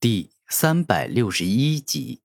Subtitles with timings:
[0.00, 2.22] 第三百六十一集，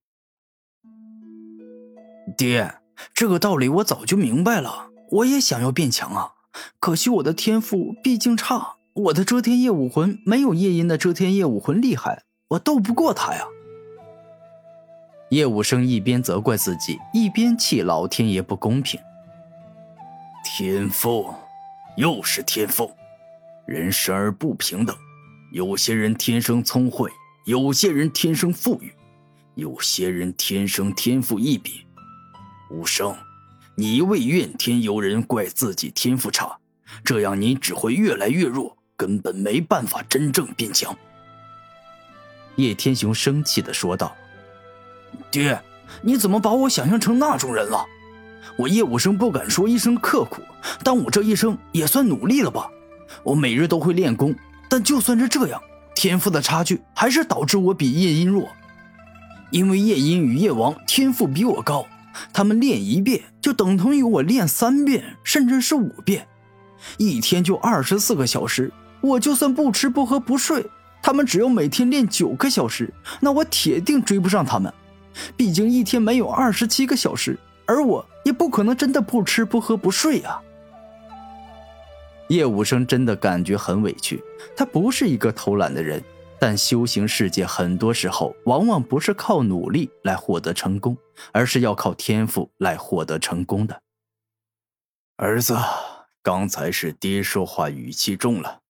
[2.34, 2.76] 爹，
[3.12, 4.88] 这个道理我早就明白了。
[5.10, 6.32] 我也想要变强啊，
[6.80, 13.44] 可惜我的天赋毕竟差，我的遮天夜武魂没有夜莺的遮天夜武魂厉害，我斗不过他呀。
[15.28, 18.98] 叶武生一边责怪自己，一边气老天爷不公平。
[20.42, 21.34] 天赋，
[21.98, 22.90] 又是天赋，
[23.66, 24.96] 人生而不平等，
[25.52, 27.10] 有些人天生聪慧。
[27.46, 28.92] 有些人天生富裕，
[29.54, 31.74] 有些人天生天赋异禀。
[32.68, 33.16] 无声，
[33.76, 36.58] 你一味怨天尤人，怪自己天赋差，
[37.04, 40.92] 这样你只会越来越弱，根本没办法真正变强。
[42.56, 44.12] 叶天雄生气的说道
[45.30, 45.62] ：“爹，
[46.02, 47.86] 你怎么把我想象成那种人了？
[48.58, 50.42] 我叶武生不敢说一声刻苦，
[50.82, 52.68] 但我这一生也算努力了吧？
[53.22, 54.34] 我每日都会练功，
[54.68, 55.62] 但就算是这样。”
[55.96, 58.50] 天赋的差距还是导致我比夜莺弱，
[59.50, 61.86] 因为夜莺与夜王天赋比我高，
[62.34, 66.28] 他们练一遍就等同于我练三遍，甚至是五遍，
[66.98, 68.70] 一天就二十四个小时。
[69.00, 70.66] 我就算不吃不喝不睡，
[71.02, 74.72] 他们只要每天练九个小时，那我铁定追不上他们。
[75.34, 80.42] 毕竟一天没有二十七个小时，而我也不可能真的不吃不喝不睡啊。
[82.28, 84.22] 叶武生真的感觉很委屈，
[84.56, 86.02] 他不是一个偷懒的人，
[86.40, 90.96] 但修行世界很多时候往往不是靠努力来获得成功，
[91.32, 93.80] 而是要靠天赋来获得成功的。
[95.16, 95.56] 儿子，
[96.22, 98.60] 刚才是爹说话语气重了，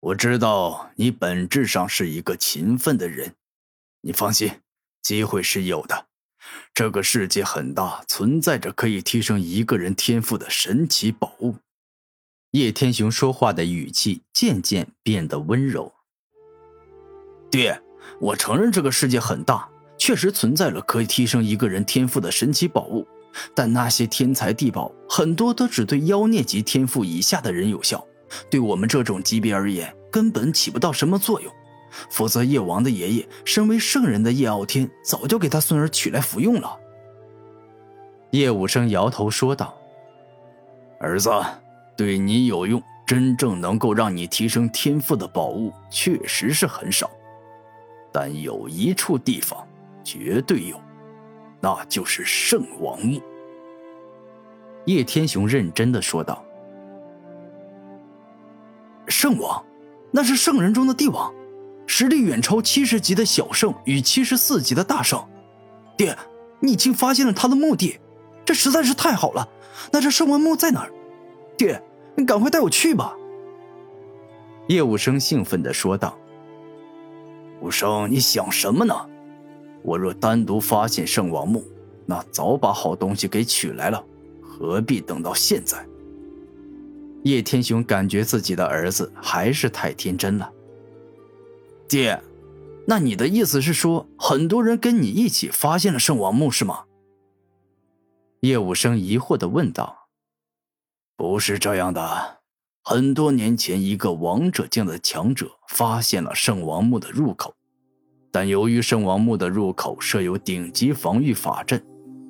[0.00, 3.34] 我知道你本质上是一个勤奋的人，
[4.02, 4.60] 你放心，
[5.00, 6.06] 机会是有的。
[6.74, 11.56] 这个世界很大，存在着可以提升一个人天赋的神奇宝物。
[12.54, 15.92] 叶天雄说话的语气渐渐变得温柔。
[17.50, 17.76] 爹，
[18.20, 23.04] 我承认这个世界很大，确实存在了可以提升一个人天赋的神奇宝物，
[23.56, 28.06] 但那些天才地宝很多都只对妖孽级天赋以下的人有效，
[28.48, 31.52] 对我们这种级别而言根本起不到什么作用。
[32.08, 36.78] 否则，叶王的爷爷身为圣人的叶傲天早就给他孙儿取来服用了。
[38.30, 39.76] 叶武生摇头说道
[41.00, 41.28] ：“儿子。”
[41.96, 47.10] 对你有用、真正能够让你提升天赋的宝物，确实是很少，
[48.12, 49.64] 但有一处地方
[50.02, 50.80] 绝对有，
[51.60, 53.22] 那就是圣王墓。
[54.86, 56.44] 叶天雄认真的说道
[59.06, 59.64] ：“圣王，
[60.10, 61.32] 那是圣人中的帝王，
[61.86, 65.24] 实力远超七十级的小圣与七十四级的大圣。
[65.96, 66.18] 爹，
[66.58, 68.00] 你已经发现了他的墓地，
[68.44, 69.48] 这实在是太好了。
[69.92, 70.92] 那这圣王墓在哪儿？”
[71.56, 71.80] 爹，
[72.16, 73.16] 你赶快带我去吧！
[74.68, 76.18] 叶武生兴奋的说道。
[77.60, 78.94] 武生，你想什么呢？
[79.82, 81.64] 我若单独发现圣王墓，
[82.06, 84.04] 那早把好东西给取来了，
[84.42, 85.86] 何必等到现在？
[87.22, 90.50] 叶天雄感觉自己的儿子还是太天真了。
[91.88, 92.20] 爹，
[92.86, 96.84] 那你的意思是说，很多人跟你一起发现了圣王墓是吗？
[98.40, 100.03] 叶武生疑惑的问道。
[101.26, 102.36] 不是这样的，
[102.82, 107.54] 很多年前，一个王者境的强者发现了圣王墓的入口，
[108.30, 111.82] 但由于圣王墓的入口设有顶级防御法阵，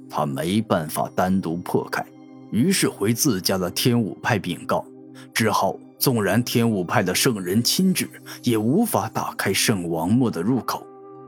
[0.09, 2.07] 他没办法单独破开，
[2.53, 4.87] 于是回自家的天武派禀告。
[5.35, 8.09] 之后，纵然天武派的圣人亲至，
[8.45, 10.87] 也无法打开圣王墓的入口，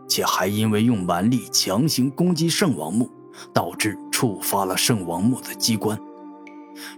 [0.09, 3.11] 且还因为用蛮力强行攻击圣王墓，
[3.53, 5.99] 导致触发了圣王墓的机关。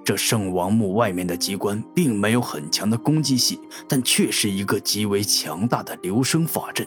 [0.04, 3.58] 这圣王墓外面的机关并没有很强的攻击性，
[3.88, 6.86] 但却是一个极为强大的留声法阵。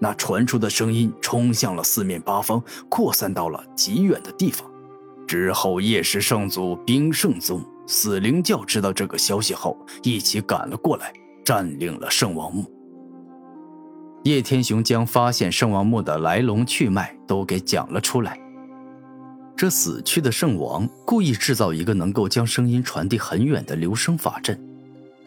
[0.00, 4.70] 那传出的声音冲向了四面八方，扩散到了极远的地方。
[5.26, 11.12] 之后，夜石圣祖、冰圣宗、死灵教知道这个消息后，一起赶了过来，
[11.44, 12.64] 占领了圣王墓。
[14.24, 18.38] 叶天雄将发现圣王墓的来龙去脉都给讲了出来。
[19.56, 24.58] 这死去的圣王故意制造一个能够将声音传递很远的留声法阵，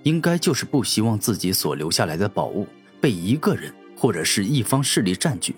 [0.03, 2.67] 应该就是不希望自己所留下来的宝物
[2.99, 5.55] 被一个人或者是一方势力占据。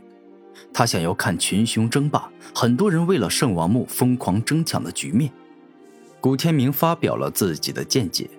[0.71, 5.31] 他想要看群雄争霸，很多人为了圣王墓疯狂争抢的局面。
[6.21, 8.29] 古天明发表了自己的见解。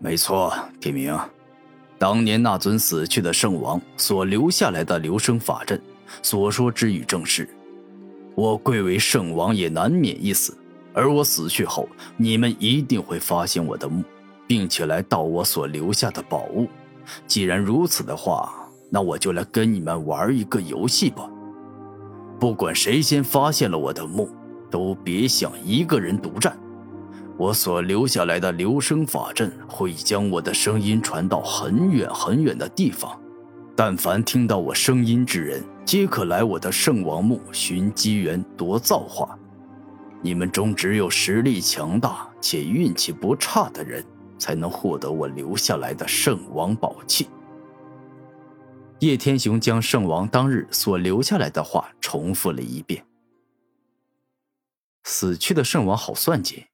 [0.00, 1.16] 没错，天明，
[1.96, 5.80] 当年那尊死去的圣王所留下来的留声法阵，
[6.22, 7.48] 所说之语正是。
[8.34, 10.56] 我贵为圣王，也难免一死。
[10.92, 14.02] 而我死去后，你们一定会发现我的墓，
[14.46, 16.66] 并且来盗我所留下的宝物。
[17.26, 18.52] 既然如此的话，
[18.90, 21.30] 那我就来跟你们玩一个游戏吧。
[22.38, 24.28] 不管谁先发现了我的墓，
[24.70, 26.58] 都别想一个人独占。
[27.36, 33.18] 我所留下来的留声法阵会将我的声音传到很远很远的地方。
[33.76, 39.36] 但凡听到我声音之人，皆可来我的圣王墓寻机缘夺造化。
[40.22, 44.06] 你们中只有实力强大且运气不差的人，
[44.38, 47.28] 才能获得我留下来的圣王宝器。
[49.00, 53.04] 叶天雄将圣王当日所留下来的话重复了一遍。
[55.02, 56.66] 死去的圣王好算计，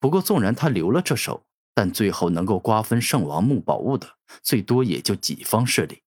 [0.00, 1.44] 不过纵然他留了这手，
[1.76, 4.08] 但最后能够瓜分圣王墓宝物的，
[4.42, 6.00] 最多也就几方势力。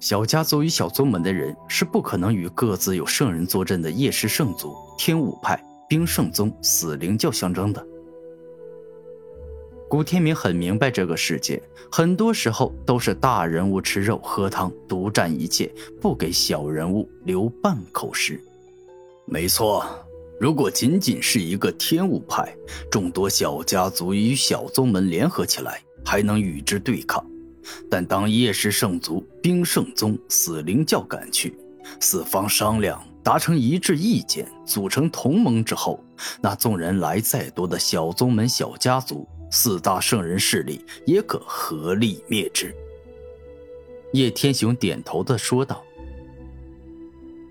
[0.00, 7.86] 小家族与小宗门的人是不可能与各自有圣人坐镇的夜氏圣族、天武派、冰圣宗、死灵教相争的。
[9.90, 11.62] 古天明很明白，这个世界
[11.92, 15.70] 很多时候都是大人物吃肉喝汤，独占一切，
[16.00, 18.40] 不给小人物留半口食。
[19.26, 19.84] 没错，
[20.40, 22.56] 如果仅仅是一个天武派，
[22.90, 27.22] 众多小家族与小宗门联合起来，还能与之对抗。
[27.90, 31.56] 但当叶氏圣族、冰圣宗、死灵教赶去，
[32.00, 36.02] 四方商量达成一致意见，组成同盟之后，
[36.40, 42.74] 那纵然来再多的小宗门、小家族，四大圣人势力也可合力灭之。
[44.12, 45.84] 叶天雄点头的说道：“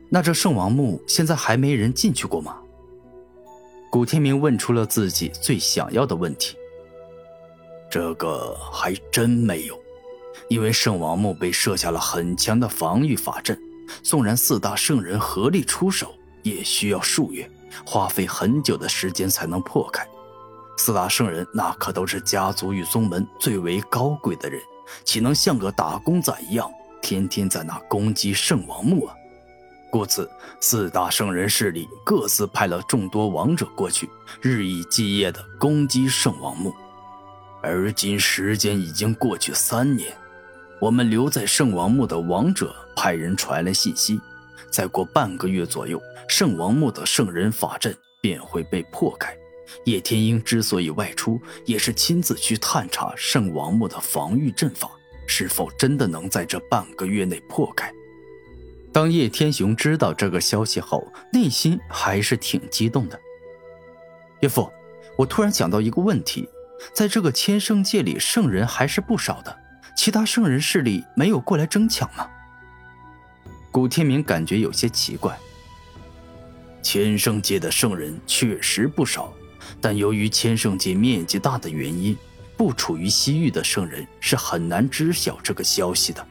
[0.10, 2.58] 那这圣王墓现在还没人进去过吗？”
[3.92, 6.56] 古天明问出了自己最想要的问题
[7.90, 9.80] ：“这个还真没有。”
[10.48, 13.60] 因为圣王墓被设下了很强的防御法阵，
[14.04, 17.50] 纵然四大圣人合力出手，也需要数月，
[17.86, 20.08] 花费很久的时间才能破开。
[20.78, 24.62] 四大圣人那可都是家族与宗门最为高贵的人，
[25.04, 26.72] 岂能像个打工仔一样，
[27.02, 29.14] 天天在那攻击圣王墓啊？
[29.92, 30.30] 故此，
[30.62, 34.10] 四大圣人势力各自派了众多王者过去，
[34.40, 36.74] 日以继夜地攻击圣王墓。
[37.62, 40.12] 而今时间已经过去三年。
[40.80, 44.20] 我们留在圣王墓的王者派人传来信息，
[44.72, 49.36] 再过半个月左右，圣王墓的圣人法阵便会被破开。
[49.86, 54.90] 叶天鹰之所以外出，也是亲自去探查圣王墓的防御阵法
[55.28, 57.92] 是否真的能在这半个月内破开。
[58.92, 63.20] 当叶天雄知道这个消息后，内心还是挺激动的。
[64.40, 64.72] 岳父，
[65.18, 66.50] 我突然想到一个问题，
[66.94, 69.56] 在这个千圣界里，圣人还是不少的。
[69.96, 72.28] 其他圣人势力没有过来争抢吗？
[73.72, 75.38] 古天明感觉有些奇怪。
[76.82, 79.34] 千圣界的圣人确实不少，
[79.82, 82.18] 但由于千圣界面积大的原因，
[82.56, 86.26] 不处于西域的圣人是很难知晓这个消息的。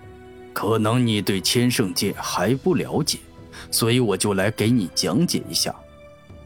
[0.55, 3.19] 可能你对千圣界还不了解，
[3.71, 5.75] 所以我就来给你讲解一下。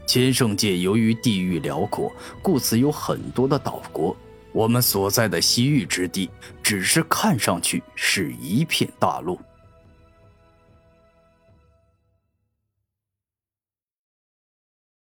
[0.05, 2.11] 千圣界由于地域辽阔，
[2.41, 4.15] 故此有很多的岛国。
[4.51, 6.29] 我们所在的西域之地，
[6.61, 9.39] 只是看上去是一片大陆。